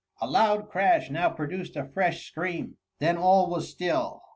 [0.19, 4.23] A loud crash now produced a fresh scream; then all was still.